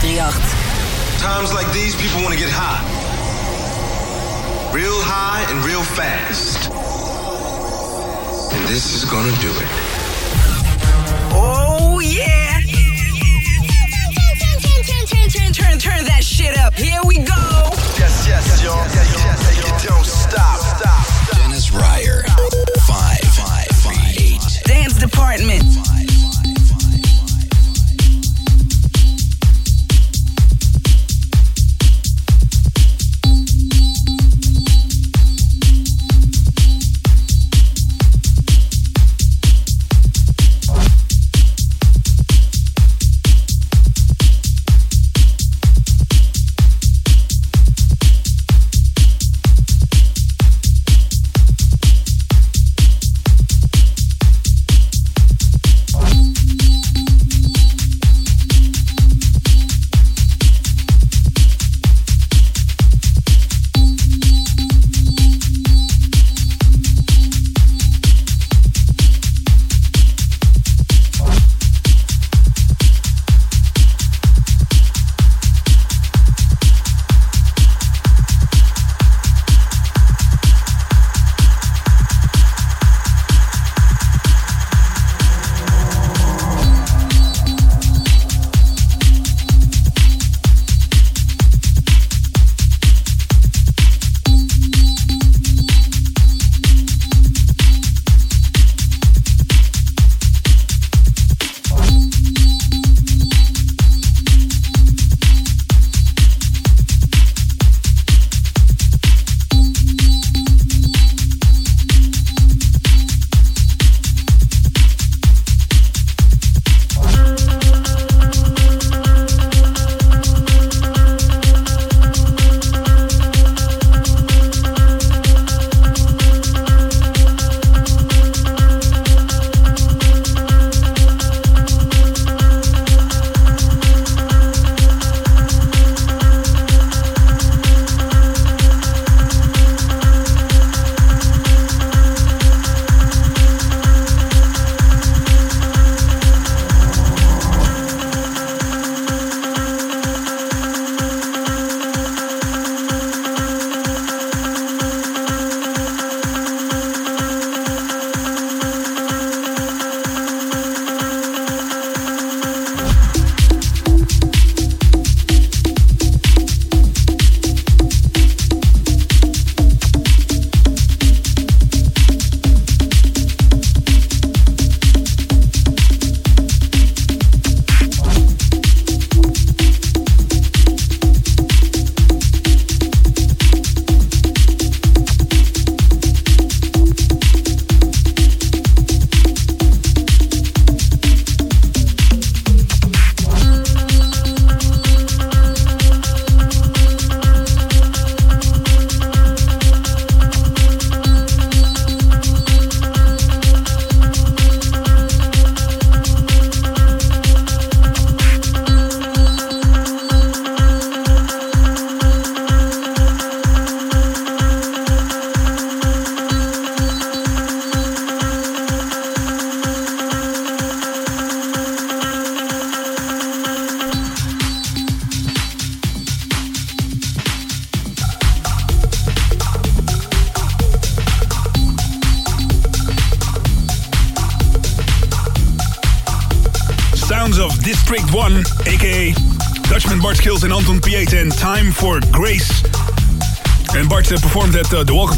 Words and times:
538. 0.00 1.20
Times 1.20 1.54
like 1.54 1.70
these, 1.72 1.96
people 1.96 2.22
want 2.22 2.34
to 2.34 2.38
get 2.40 2.50
high. 2.52 2.84
Real 4.74 5.00
high 5.02 5.44
and 5.50 5.64
real 5.64 5.82
fast. 5.82 6.70
And 8.52 8.68
this 8.68 8.92
is 8.92 9.04
gonna 9.04 9.32
do 9.40 9.48
it. 9.48 9.68
Oh, 11.32 12.00
yeah. 12.00 12.60
Turn, 14.60 14.60
turn, 14.60 15.06
turn, 15.06 15.32
turn, 15.32 15.52
turn, 15.52 15.78
turn 15.78 16.04
that 16.04 16.22
shit 16.22 16.58
up. 16.58 16.74
Here 16.74 17.00
we 17.06 17.16
go. 17.16 17.72
Yes, 17.96 18.26
yes, 18.28 18.62
y'all. 18.62 18.76
Yes, 18.92 19.08
yes, 19.16 19.56
you 19.56 19.88
don't 19.88 20.04
stop. 20.04 20.60
Stop. 20.60 21.38
Dennis 21.38 21.72
Ruyer. 21.72 22.22
Five, 22.86 23.24
five, 23.32 23.68
five, 23.80 24.16
eight. 24.18 24.44
Dance 24.64 24.98
department. 24.98 25.75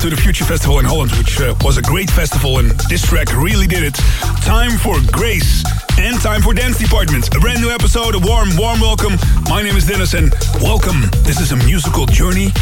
To 0.09 0.17
the 0.17 0.23
Future 0.23 0.47
Festival 0.47 0.79
in 0.79 0.87
Holland, 0.87 1.13
which 1.19 1.39
uh, 1.39 1.55
was 1.61 1.77
a 1.77 1.83
great 1.83 2.11
festival, 2.11 2.61
and 2.61 2.71
this 2.89 3.03
track 3.03 3.31
really 3.37 3.67
did 3.67 3.83
it. 3.83 3.93
Time 4.41 4.79
for 4.79 4.97
Grace 5.13 5.63
and 5.99 6.19
time 6.23 6.41
for 6.41 6.55
Dance 6.55 6.79
Department. 6.79 7.29
A 7.37 7.41
brand 7.41 7.61
new 7.61 7.69
episode, 7.69 8.15
a 8.15 8.19
warm, 8.19 8.57
warm 8.57 8.81
welcome. 8.81 9.19
My 9.51 9.61
name 9.61 9.77
is 9.77 9.87
Dennis, 9.87 10.15
and 10.15 10.33
welcome. 10.63 11.03
This 11.25 11.41
is 11.41 11.53
a 11.53 11.57
musical 11.57 12.07
journey 12.07 12.53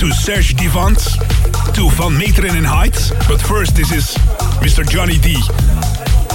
to 0.00 0.12
Serge 0.12 0.54
Devant, 0.54 0.98
to 1.72 1.88
Van 1.96 2.12
Meteren 2.12 2.58
in 2.58 2.64
Height. 2.64 3.10
But 3.26 3.40
first, 3.40 3.74
this 3.74 3.90
is 3.90 4.14
Mr. 4.60 4.86
Johnny 4.86 5.16
D 5.16 5.36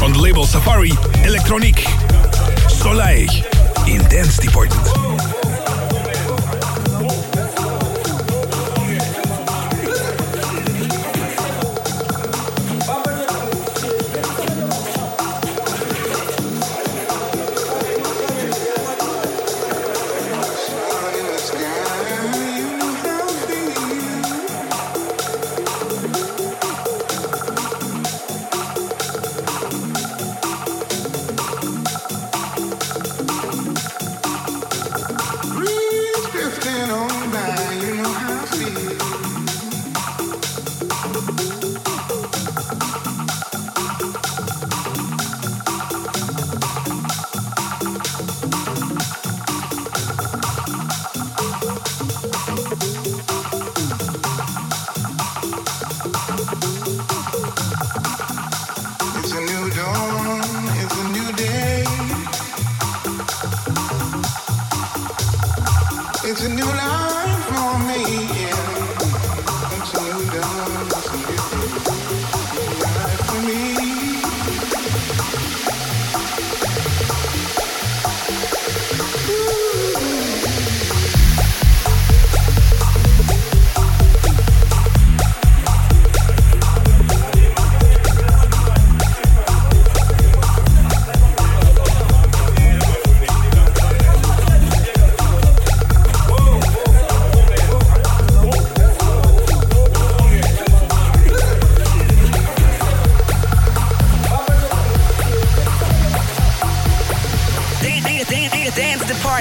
on 0.01 0.13
the 0.13 0.19
label 0.19 0.43
Safari 0.43 0.89
Electronique. 1.23 1.85
Soleil 2.67 3.29
in 3.85 4.01
Dance 4.09 4.37
Department. 4.39 5.36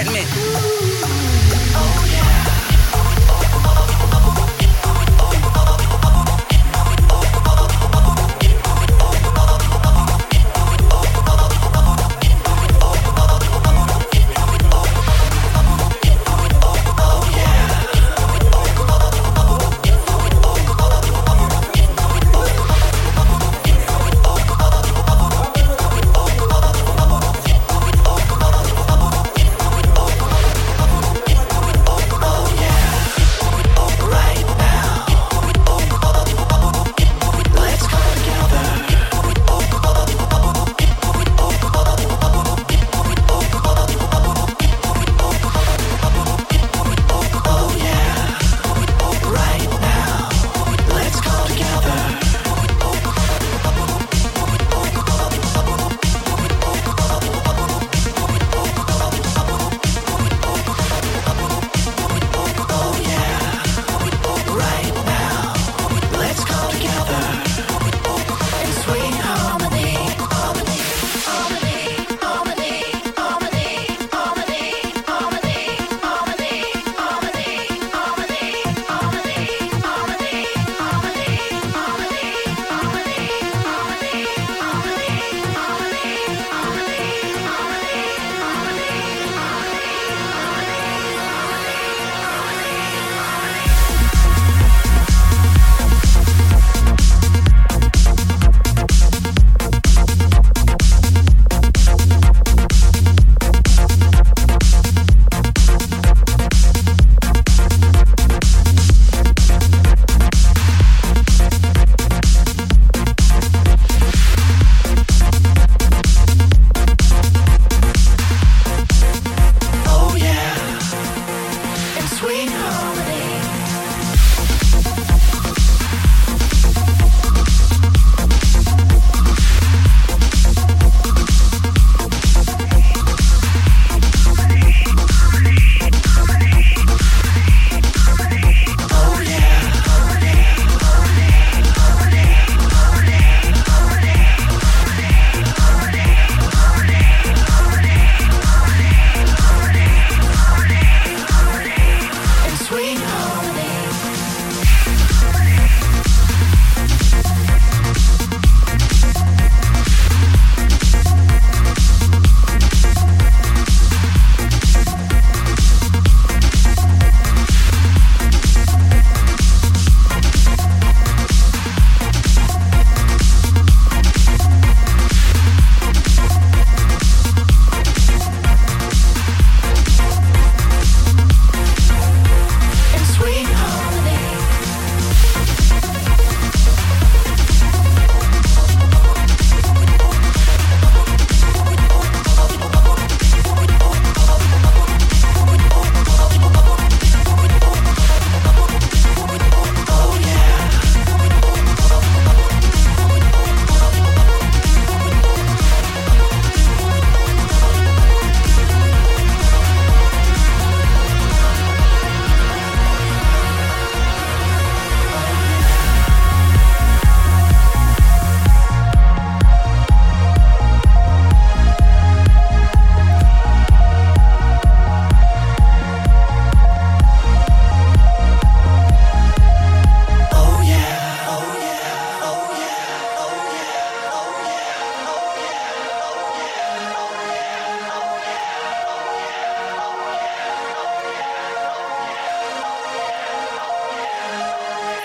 Sweet 0.05 0.46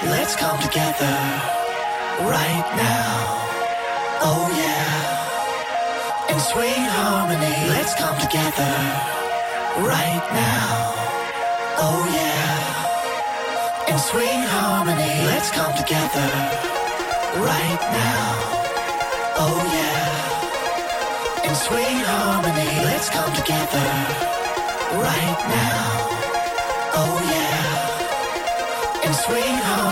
Let's 0.05 0.35
come 0.37 0.59
together 0.61 1.17
right 2.21 2.69
now. 2.77 3.39
Oh 4.21 4.49
yeah. 4.57 6.35
In 6.35 6.41
sweet 6.41 6.87
harmony, 6.97 7.69
let's 7.71 7.95
come 7.95 8.19
together 8.19 8.75
right 9.79 10.27
now. 10.35 10.95
Oh 11.79 12.03
yeah. 12.19 13.93
In 13.93 13.99
sweet 13.99 14.45
harmony, 14.55 15.25
let's 15.31 15.51
come 15.51 15.75
together 15.77 16.29
right 17.39 17.83
now. 17.95 18.27
Oh 19.39 19.59
yeah. 19.79 21.49
In 21.49 21.55
sweet 21.55 22.03
harmony, 22.11 22.71
let's 22.85 23.09
come 23.09 23.33
together 23.35 23.89
right 24.99 25.41
now. 25.49 25.85
Oh 27.01 27.17
yeah. 27.35 29.07
In 29.07 29.13
sweet 29.15 29.59
harmony, 29.67 29.92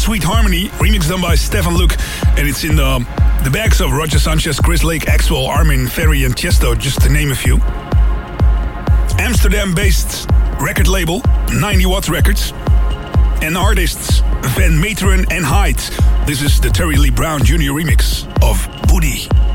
Sweet 0.00 0.24
Harmony, 0.24 0.68
remixed 0.80 1.10
done 1.10 1.20
by 1.20 1.34
Stefan 1.34 1.74
Luke, 1.74 1.94
and 2.38 2.48
it's 2.48 2.64
in 2.64 2.74
the, 2.74 3.06
the 3.44 3.50
bags 3.50 3.82
of 3.82 3.92
Roger 3.92 4.18
Sanchez, 4.18 4.58
Chris 4.58 4.82
Lake, 4.82 5.02
Axwell, 5.02 5.46
Armin, 5.46 5.86
Ferry, 5.88 6.24
and 6.24 6.34
Tiësto, 6.34 6.76
just 6.76 7.02
to 7.02 7.10
name 7.10 7.30
a 7.30 7.34
few. 7.34 7.58
Amsterdam-based 9.18 10.26
record 10.58 10.88
label, 10.88 11.20
90 11.52 11.84
Watts 11.84 12.08
Records, 12.08 12.52
and 13.42 13.58
artists 13.58 14.20
Van 14.56 14.72
Meteren 14.72 15.30
and 15.30 15.44
Hyde. 15.44 15.78
This 16.26 16.40
is 16.40 16.58
the 16.60 16.70
Terry 16.70 16.96
Lee 16.96 17.10
Brown 17.10 17.44
Jr. 17.44 17.72
remix 17.72 18.24
of. 18.42 18.66
Booty. 18.88 19.49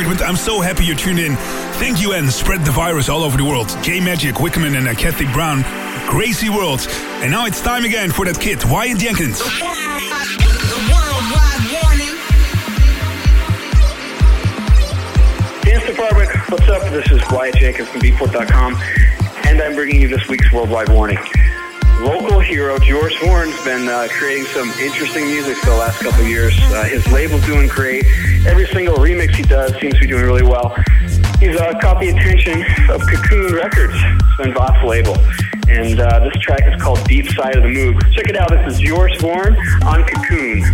Department. 0.00 0.28
I'm 0.28 0.36
so 0.36 0.60
happy 0.60 0.84
you 0.84 0.94
tuned 0.94 1.18
in. 1.18 1.36
Thank 1.76 2.00
you 2.00 2.12
and 2.12 2.30
spread 2.32 2.64
the 2.64 2.70
virus 2.70 3.08
all 3.08 3.22
over 3.22 3.36
the 3.36 3.44
world. 3.44 3.68
J 3.82 4.00
Magic, 4.00 4.36
Wickerman, 4.36 4.76
and 4.76 4.88
uh, 4.88 4.94
Kathy 4.94 5.26
Brown. 5.32 5.62
Crazy 6.08 6.48
World. 6.48 6.80
And 7.20 7.30
now 7.30 7.44
it's 7.46 7.60
time 7.60 7.84
again 7.84 8.10
for 8.10 8.24
that 8.24 8.40
kid, 8.40 8.64
Wyatt 8.64 8.98
Jenkins. 8.98 9.38
The 9.38 9.44
worldwide 10.88 11.64
warning. 11.76 12.16
Dance 15.64 15.86
Department, 15.86 16.30
what's 16.50 16.68
up? 16.68 16.82
This 16.90 17.10
is 17.10 17.20
Wyatt 17.30 17.56
Jenkins 17.56 17.88
from 17.88 18.00
Beatport.com, 18.00 18.76
and 19.46 19.60
I'm 19.60 19.74
bringing 19.74 20.00
you 20.00 20.08
this 20.08 20.26
week's 20.28 20.50
Worldwide 20.52 20.88
Warning. 20.88 21.18
Local 22.00 22.40
hero 22.40 22.78
Joris 22.78 23.14
Voorn's 23.18 23.62
been 23.62 23.86
uh, 23.86 24.08
creating 24.10 24.46
some 24.46 24.70
interesting 24.80 25.26
music 25.26 25.58
for 25.58 25.66
the 25.66 25.76
last 25.76 26.00
couple 26.00 26.24
years. 26.24 26.58
Uh, 26.58 26.84
his 26.84 27.06
label's 27.12 27.44
doing 27.44 27.68
great. 27.68 28.06
Every 28.46 28.66
single 28.66 28.96
remix 28.96 29.34
he 29.34 29.42
does 29.42 29.78
seems 29.80 29.94
to 29.94 30.00
be 30.00 30.06
doing 30.06 30.24
really 30.24 30.42
well. 30.42 30.74
He's 31.38 31.56
uh, 31.56 31.78
caught 31.80 32.00
the 32.00 32.08
attention 32.08 32.64
of 32.90 33.02
Cocoon 33.06 33.54
Records, 33.54 33.94
Sven 34.36 34.54
Väth's 34.54 34.84
label. 34.84 35.16
And 35.68 36.00
uh, 36.00 36.20
this 36.20 36.32
track 36.40 36.62
is 36.66 36.80
called 36.82 37.04
Deep 37.04 37.28
Side 37.28 37.56
of 37.56 37.62
the 37.62 37.68
Moog. 37.68 38.00
Check 38.12 38.28
it 38.28 38.36
out. 38.36 38.50
This 38.50 38.74
is 38.74 38.80
Joris 38.80 39.20
Voorn 39.20 39.56
on 39.84 40.04
Cocoon. 40.04 40.64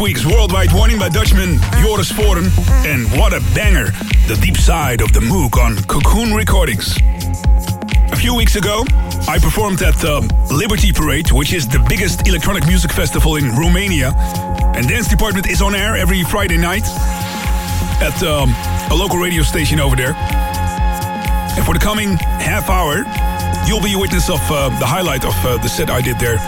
Week's 0.00 0.24
Worldwide 0.24 0.72
Warning 0.72 0.98
by 0.98 1.08
Dutchman 1.08 1.58
Joris 1.82 2.12
Voorn. 2.12 2.44
And 2.86 3.10
what 3.18 3.32
a 3.32 3.40
banger, 3.54 3.86
The 4.28 4.38
Deep 4.40 4.56
Side 4.56 5.00
of 5.00 5.12
the 5.12 5.20
Moog 5.20 5.56
on 5.56 5.76
Cocoon 5.84 6.34
Recordings. 6.34 6.96
A 8.12 8.16
few 8.16 8.34
weeks 8.34 8.54
ago, 8.54 8.84
I 9.26 9.38
performed 9.40 9.82
at 9.82 9.94
the 9.94 10.20
Liberty 10.52 10.92
Parade, 10.92 11.32
which 11.32 11.52
is 11.52 11.66
the 11.66 11.84
biggest 11.88 12.28
electronic 12.28 12.66
music 12.66 12.92
festival 12.92 13.36
in 13.36 13.56
Romania. 13.56 14.12
And 14.76 14.88
Dance 14.88 15.08
Department 15.08 15.48
is 15.48 15.60
on 15.62 15.74
air 15.74 15.96
every 15.96 16.22
Friday 16.22 16.58
night 16.58 16.84
at 18.00 18.22
um, 18.22 18.50
a 18.90 18.94
local 18.94 19.18
radio 19.18 19.42
station 19.42 19.80
over 19.80 19.96
there. 19.96 20.14
And 20.14 21.64
for 21.64 21.74
the 21.74 21.80
coming 21.80 22.16
half 22.16 22.70
hour, 22.70 23.04
you'll 23.66 23.82
be 23.82 23.94
a 23.94 23.98
witness 23.98 24.30
of 24.30 24.40
uh, 24.50 24.68
the 24.78 24.86
highlight 24.86 25.24
of 25.24 25.34
uh, 25.44 25.56
the 25.56 25.68
set 25.68 25.90
I 25.90 26.00
did 26.00 26.18
there 26.18 26.38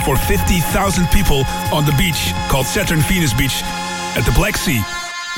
for 0.00 0.16
50,000 0.16 1.06
people 1.08 1.44
on 1.72 1.84
the 1.84 1.94
beach 1.98 2.32
called 2.48 2.66
Saturn 2.66 3.00
Venus 3.00 3.32
Beach 3.34 3.62
at 4.16 4.24
the 4.24 4.32
Black 4.32 4.56
Sea. 4.56 4.80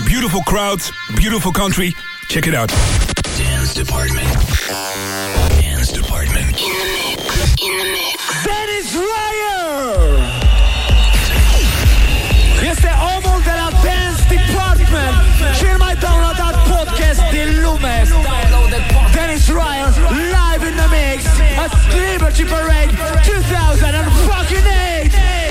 Beautiful 0.06 0.42
crowds, 0.42 0.90
beautiful 1.16 1.52
country. 1.52 1.94
Check 2.28 2.46
it 2.46 2.54
out. 2.54 2.68
Dance 3.36 3.74
Department. 3.74 4.26
Dance 5.60 5.92
Department. 5.92 6.60
In 6.60 6.72
the 6.72 6.88
mix. 6.96 7.54
In 7.62 7.78
the 7.78 7.88
mix. 7.92 8.44
Dennis 8.44 8.94
Ruyer! 8.94 10.18
Este 12.70 12.90
omul 13.16 13.42
de 13.42 13.50
la 13.50 13.70
Dance 13.82 14.22
Department 14.28 15.16
Cel 15.58 15.76
mai 15.78 15.96
downloadat 15.98 16.56
podcast 16.62 17.20
din 17.30 17.60
lume 17.62 18.06
Dennis 19.12 19.48
Ruyer 19.48 19.92
live 20.10 20.41
At 21.58 21.72
Liberty 21.94 22.44
Parade 22.44 22.90
2008 23.24 25.41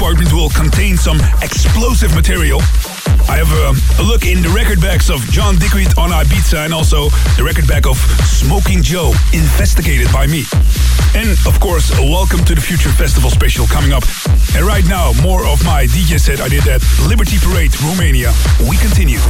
Department 0.00 0.32
will 0.32 0.48
contain 0.48 0.96
some 0.96 1.20
explosive 1.42 2.14
material. 2.14 2.58
I 3.28 3.36
have 3.36 3.52
a, 3.52 4.00
a 4.00 4.02
look 4.02 4.24
in 4.24 4.40
the 4.40 4.48
record 4.48 4.80
backs 4.80 5.10
of 5.10 5.20
John 5.30 5.56
Digweed 5.58 5.98
on 5.98 6.08
Ibiza 6.08 6.64
and 6.64 6.72
also 6.72 7.10
the 7.36 7.44
record 7.44 7.68
back 7.68 7.86
of 7.86 7.98
Smoking 8.24 8.82
Joe, 8.82 9.12
investigated 9.34 10.10
by 10.10 10.26
me. 10.26 10.44
And 11.14 11.36
of 11.46 11.60
course, 11.60 11.90
welcome 12.00 12.42
to 12.46 12.54
the 12.54 12.62
Future 12.62 12.88
Festival 12.88 13.28
special 13.28 13.66
coming 13.66 13.92
up. 13.92 14.04
And 14.56 14.64
right 14.64 14.86
now, 14.86 15.12
more 15.20 15.44
of 15.44 15.62
my 15.66 15.84
DJ 15.84 16.18
set 16.18 16.40
I 16.40 16.48
did 16.48 16.66
at 16.66 16.80
Liberty 17.06 17.36
Parade, 17.36 17.78
Romania. 17.82 18.32
We 18.70 18.78
continue. 18.78 19.20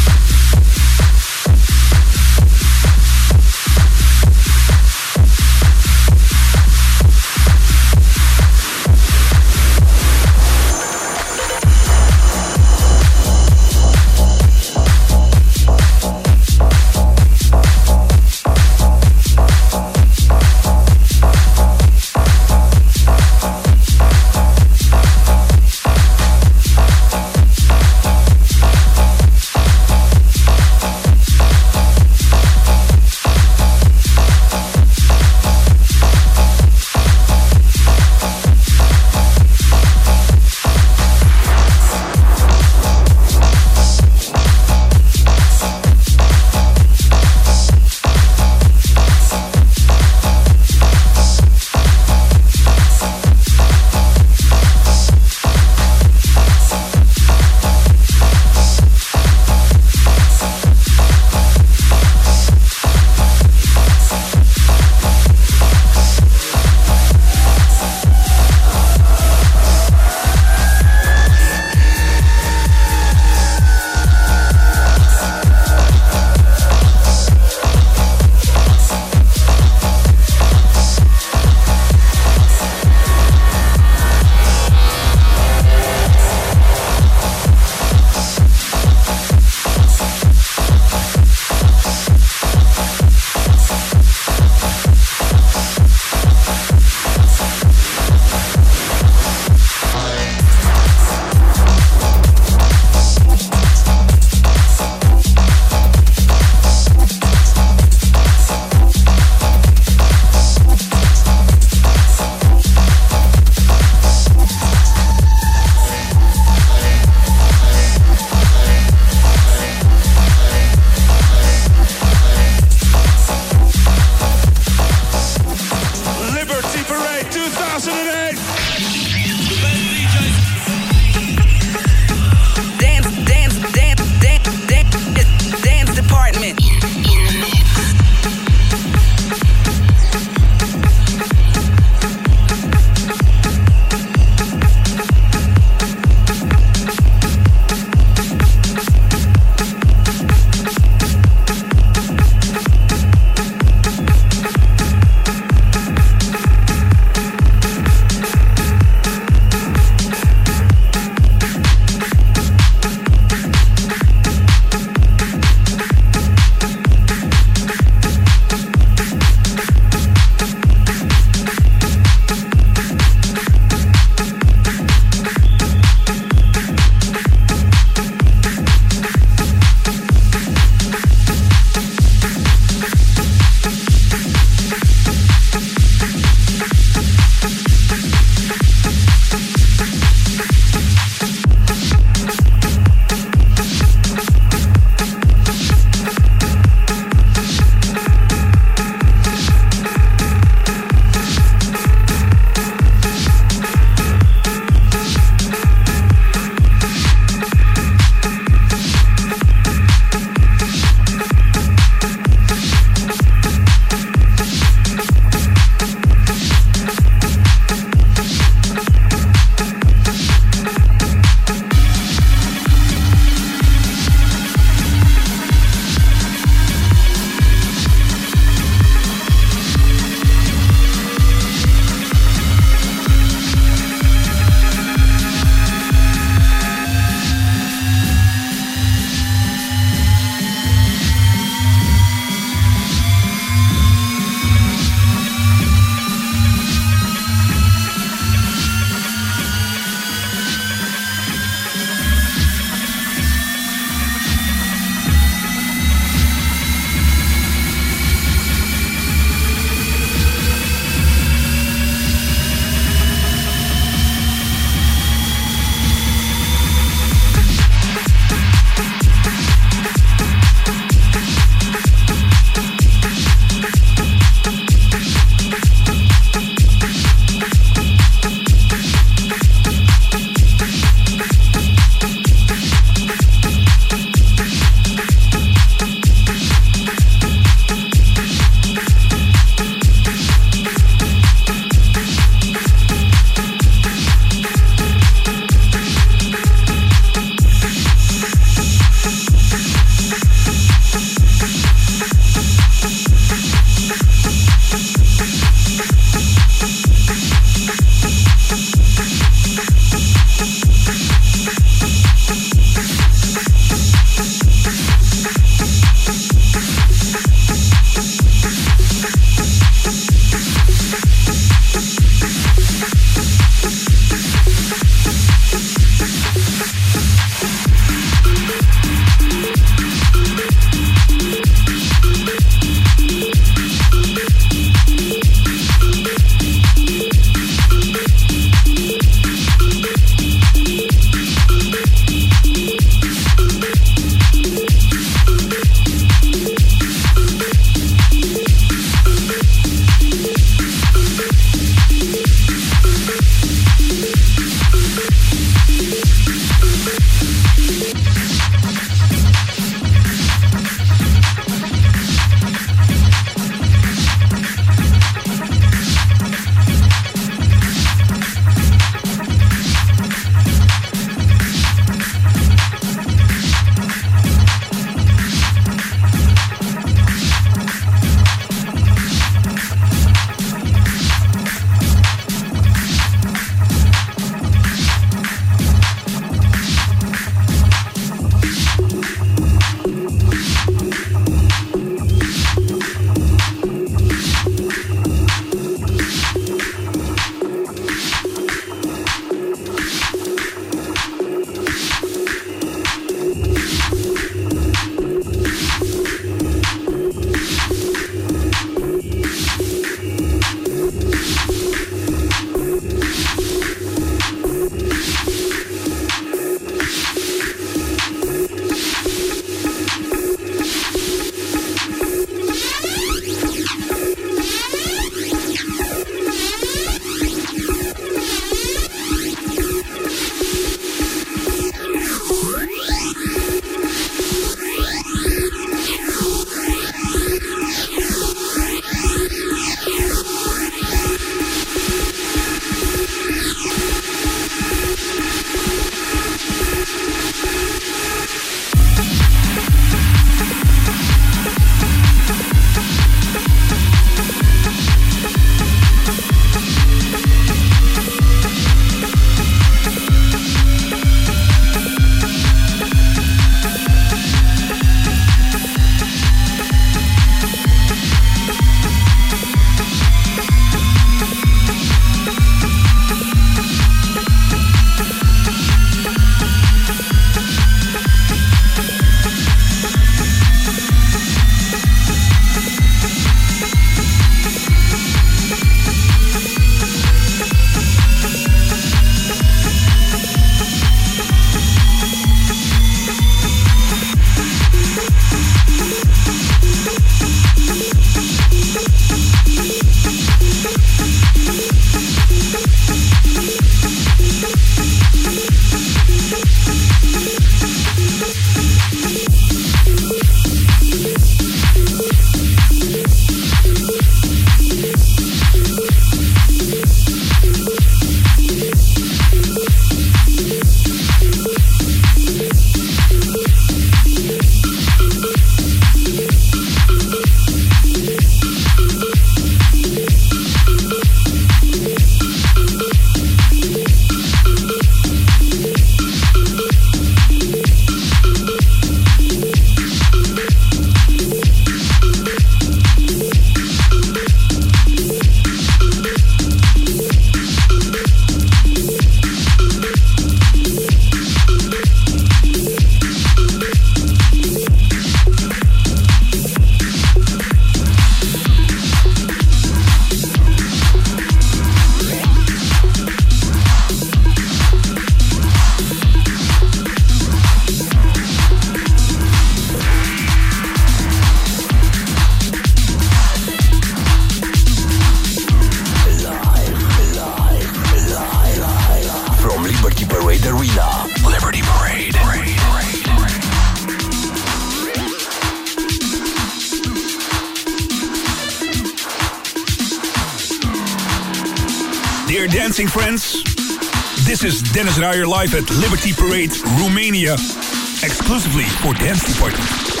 Dennis 594.81 594.97
Ruyer 594.97 595.27
live 595.27 595.53
at 595.53 595.69
Liberty 595.69 596.11
Parade, 596.11 596.51
Romania. 596.79 597.33
Exclusively 597.33 598.63
for 598.81 598.95
Dance 598.95 599.23
Department. 599.31 600.00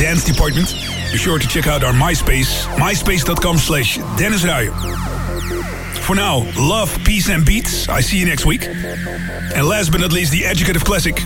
dance 0.00 0.24
department. 0.24 0.72
Be 1.12 1.18
sure 1.18 1.38
to 1.38 1.46
check 1.46 1.66
out 1.66 1.84
our 1.84 1.92
MySpace, 1.92 2.64
myspace.com 2.78 3.58
slash 3.58 3.98
Dennis 4.16 4.44
Ruyer. 4.44 4.72
For 6.00 6.16
now, 6.16 6.38
love, 6.58 6.96
peace 7.04 7.28
and 7.28 7.44
beats. 7.44 7.86
I 7.86 8.00
see 8.00 8.18
you 8.18 8.24
next 8.24 8.46
week. 8.46 8.66
And 8.66 9.66
last 9.66 9.92
but 9.92 10.00
not 10.00 10.10
least, 10.10 10.32
the 10.32 10.46
educative 10.46 10.84
classic. 10.84 11.20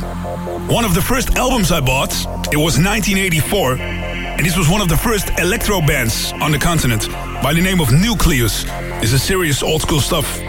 One 0.69 0.85
of 0.85 0.93
the 0.93 1.01
first 1.01 1.37
albums 1.37 1.71
I 1.71 1.81
bought, 1.81 2.13
it 2.53 2.57
was 2.57 2.77
1984. 2.77 3.77
And 3.79 4.45
this 4.45 4.59
was 4.59 4.69
one 4.69 4.81
of 4.81 4.89
the 4.89 4.97
first 4.97 5.31
electro 5.39 5.81
bands 5.81 6.33
on 6.43 6.51
the 6.51 6.59
continent 6.59 7.09
by 7.43 7.55
the 7.55 7.63
name 7.63 7.81
of 7.81 7.89
Newcleus. 7.93 8.65
Is 9.05 9.13
a 9.13 9.19
serious 9.21 9.63
old 9.63 9.83
school 9.83 10.01
stuff. 10.01 10.41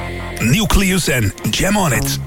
Newcleus 0.41 1.09
and 1.09 1.31
Jam 1.53 1.77
On 1.77 1.93
It. 1.93 2.17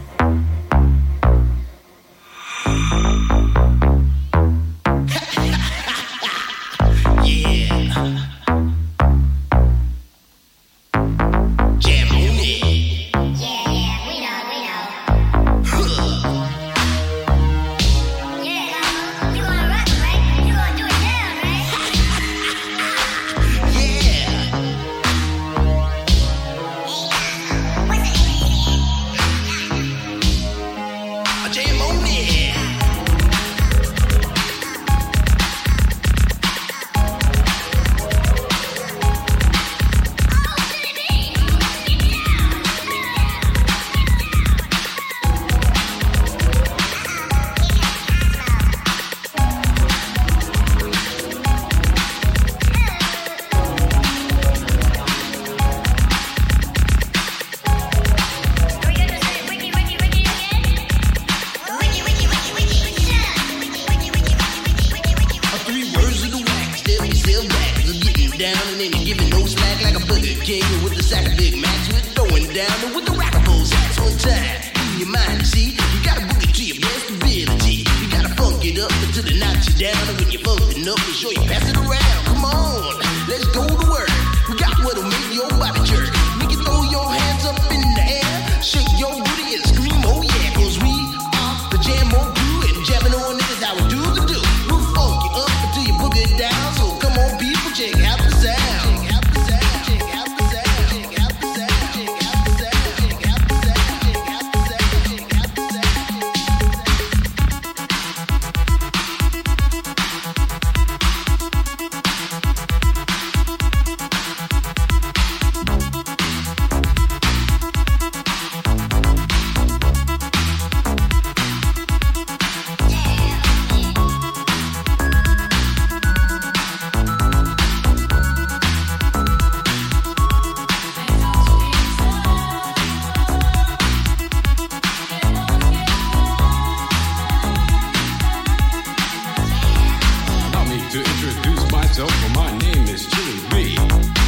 to 140.91 140.99
introduce 141.01 141.71
myself. 141.71 142.11
Well, 142.23 142.49
my 142.49 142.59
name 142.59 142.85
is 142.89 143.07
Chilly 143.07 143.39
B, 143.51 143.77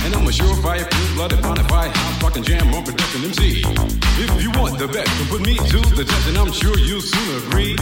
and 0.04 0.14
I'm 0.14 0.26
a 0.26 0.30
surefire, 0.30 0.84
blue-blooded, 0.90 1.38
bonafide, 1.38 1.90
hot-fucking 1.96 2.42
jam 2.42 2.74
on 2.74 2.84
production 2.84 3.24
MC. 3.24 3.64
If 4.20 4.42
you 4.42 4.50
want 4.60 4.78
the 4.78 4.86
best, 4.86 5.08
then 5.16 5.28
put 5.28 5.40
me 5.40 5.56
to 5.56 5.80
the 5.96 6.04
test, 6.04 6.28
and 6.28 6.36
I'm 6.36 6.52
sure 6.52 6.76
you'll 6.78 7.00
soon 7.00 7.48
agree 7.48 7.76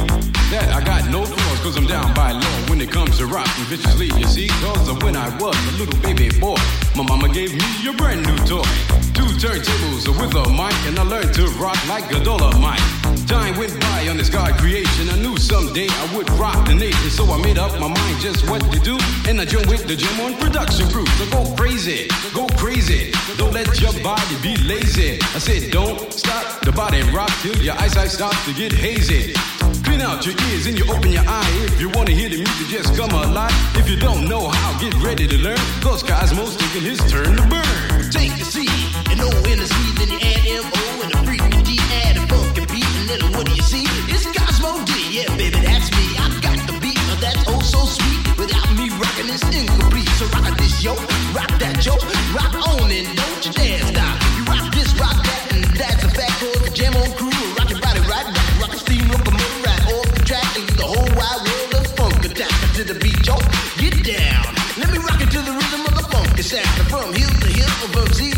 that 0.54 0.70
I 0.70 0.84
got 0.84 1.10
no 1.10 1.24
flaws, 1.24 1.58
cause 1.60 1.76
I'm 1.76 1.86
down 1.86 2.14
by 2.14 2.30
law 2.30 2.56
when 2.70 2.80
it 2.80 2.90
comes 2.92 3.18
to 3.18 3.26
rockin' 3.26 3.64
viciously. 3.64 4.12
You 4.14 4.26
see, 4.26 4.46
cause 4.62 4.88
of 4.88 5.02
when 5.02 5.16
I 5.16 5.28
was 5.38 5.58
a 5.74 5.78
little 5.82 5.98
baby 6.00 6.30
boy, 6.38 6.58
my 6.94 7.02
mama 7.02 7.28
gave 7.28 7.50
me 7.52 7.88
a 7.88 7.92
brand 7.94 8.22
new 8.26 8.38
toy, 8.46 8.62
two 9.10 9.26
turntables 9.42 10.06
with 10.06 10.34
a 10.38 10.46
mic, 10.54 10.78
and 10.86 10.98
I 11.00 11.02
learned 11.02 11.34
to 11.34 11.48
rock 11.58 11.78
like 11.88 12.06
a 12.12 12.22
dollar 12.22 12.54
mic. 12.60 13.07
Time 13.28 13.58
went 13.58 13.78
by 13.78 14.08
on 14.08 14.16
this 14.16 14.30
God 14.30 14.56
creation. 14.56 15.10
I 15.10 15.16
knew 15.20 15.36
someday 15.36 15.86
I 15.86 16.16
would 16.16 16.30
rock 16.40 16.66
the 16.66 16.74
nation, 16.74 17.10
so 17.10 17.30
I 17.30 17.36
made 17.42 17.58
up 17.58 17.72
my 17.78 17.88
mind 17.88 18.20
just 18.20 18.48
what 18.48 18.62
to 18.72 18.80
do. 18.80 18.96
And 19.28 19.38
I 19.38 19.44
joined 19.44 19.68
with 19.68 19.86
the 19.86 19.94
jam 19.94 20.18
on 20.20 20.34
production 20.40 20.88
crew. 20.88 21.04
So 21.20 21.28
go 21.28 21.44
crazy, 21.54 22.08
go 22.32 22.46
crazy. 22.56 23.12
Don't 23.36 23.52
let 23.52 23.68
your 23.82 23.92
body 24.02 24.36
be 24.40 24.56
lazy. 24.64 25.20
I 25.36 25.40
said, 25.40 25.70
don't 25.70 26.10
stop 26.10 26.62
the 26.62 26.72
body 26.72 27.02
rock 27.12 27.30
till 27.42 27.56
your 27.58 27.74
eyesight 27.74 28.08
starts 28.08 28.42
to 28.46 28.54
get 28.54 28.72
hazy. 28.72 29.34
Clean 29.84 30.00
out 30.00 30.24
your 30.24 30.34
ears 30.48 30.66
and 30.66 30.78
you 30.78 30.90
open 30.90 31.12
your 31.12 31.24
eye. 31.28 31.52
If 31.68 31.78
you 31.78 31.90
wanna 31.90 32.12
hear 32.12 32.30
the 32.30 32.38
music, 32.38 32.68
just 32.68 32.96
come 32.96 33.10
alive. 33.10 33.52
If 33.76 33.90
you 33.90 33.98
don't 33.98 34.26
know 34.26 34.48
how, 34.48 34.80
get 34.80 34.94
ready 35.04 35.26
to 35.28 35.36
learn. 35.36 35.60
Cause 35.82 36.02
Cosmo's 36.02 36.56
taking 36.56 36.80
his 36.80 36.98
turn 37.10 37.36
to 37.36 37.44
burn. 37.46 38.10
Take 38.10 38.40
a 38.40 38.44
seat 38.44 38.72
and 39.10 39.18
no 39.18 39.28
energy, 39.44 39.84
then 40.00 40.08
you 40.08 40.18
add 40.18 40.37
little, 43.08 43.30
what 43.32 43.46
do 43.46 43.52
you 43.52 43.62
see? 43.62 43.84
It's 44.12 44.26
Cosmo 44.36 44.84
D, 44.84 44.92
yeah, 45.16 45.28
baby, 45.36 45.60
that's 45.64 45.88
me. 45.96 46.04
I 46.20 46.28
got 46.44 46.58
the 46.68 46.76
beat, 46.78 47.00
that's 47.24 47.42
oh 47.48 47.60
so 47.60 47.80
sweet. 47.88 48.20
Without 48.36 48.68
me 48.76 48.92
rocking, 49.00 49.28
rock 49.32 50.56
this, 50.60 50.84
yo, 50.84 50.92
rock 51.32 51.52
that, 51.58 51.76
yo, 51.84 51.96
rock 52.36 52.54
on 52.68 52.90
and 52.92 53.08
don't 53.16 53.42
you. 53.48 53.52
You 54.36 54.44
rock 54.44 54.66
this, 54.76 54.90
rock 55.00 55.18
that, 55.24 55.42
and 55.56 55.64
that's 55.80 56.04
fact. 56.12 56.36
Cause 56.40 56.60
the 56.60 56.70
jam 56.70 56.94
on 57.00 57.10
crew, 57.16 57.32
rock 57.56 57.70
your 57.72 57.80
body 57.80 58.00
right 58.12 58.28
rock 58.60 58.72
steam 58.76 59.08
right 59.08 59.84
off 59.88 60.08
the 60.12 60.22
track, 60.28 60.48
and 60.60 60.68
the 60.76 60.84
whole 60.84 61.10
wide 61.16 61.40
world 61.48 61.72
of 61.80 61.86
funk 61.96 62.24
attack 62.28 62.52
to 62.76 62.84
the 62.84 62.96
beat, 63.00 63.20
yo, 63.24 63.36
get 63.80 63.96
down. 64.04 64.52
Let 64.76 64.92
me 64.92 64.98
rock 65.00 65.20
it 65.24 65.30
to 65.32 65.40
the 65.40 65.54
rhythm 65.56 65.82
of 65.88 65.94
the 65.96 66.04
funk. 66.12 66.28
From 66.92 67.12
heel 67.12 67.28
to 67.28 67.48
heel, 67.48 67.72
from 67.92 68.08
Z 68.12 68.37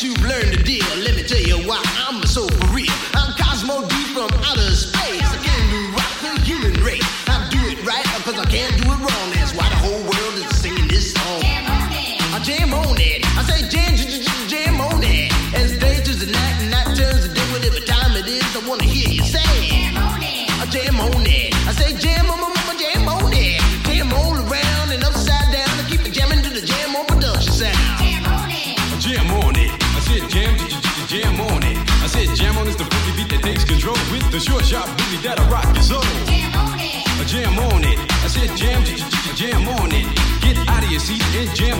You've 0.00 0.22
learned 0.22 0.54
the 0.54 0.62
deal, 0.62 0.87
j- 41.38 41.54
jam 41.54 41.77